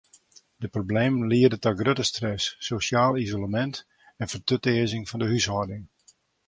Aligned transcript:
De 0.63 0.67
problemen 0.75 1.27
liede 1.31 1.57
ta 1.63 1.71
grutte 1.79 2.03
stress, 2.09 2.45
sosjaal 2.65 3.17
isolemint 3.25 3.75
en 4.21 4.31
fertutearzing 4.33 5.03
fan 5.09 5.21
de 5.21 5.27
húshâlding. 5.31 5.83